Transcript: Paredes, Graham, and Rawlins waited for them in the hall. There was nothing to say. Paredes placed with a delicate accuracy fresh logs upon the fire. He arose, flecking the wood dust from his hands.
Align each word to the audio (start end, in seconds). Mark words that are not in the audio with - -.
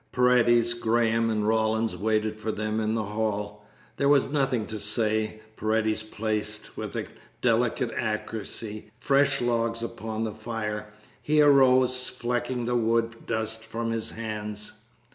Paredes, 0.11 0.73
Graham, 0.73 1.29
and 1.29 1.47
Rawlins 1.47 1.95
waited 1.95 2.35
for 2.35 2.51
them 2.51 2.79
in 2.79 2.95
the 2.95 3.03
hall. 3.03 3.63
There 3.97 4.09
was 4.09 4.29
nothing 4.31 4.65
to 4.65 4.79
say. 4.79 5.41
Paredes 5.57 6.01
placed 6.01 6.75
with 6.75 6.95
a 6.97 7.05
delicate 7.39 7.91
accuracy 7.95 8.89
fresh 8.97 9.41
logs 9.41 9.83
upon 9.83 10.23
the 10.23 10.31
fire. 10.33 10.91
He 11.21 11.39
arose, 11.39 12.09
flecking 12.09 12.65
the 12.65 12.75
wood 12.75 13.27
dust 13.27 13.63
from 13.63 13.91
his 13.91 14.09
hands. 14.09 14.71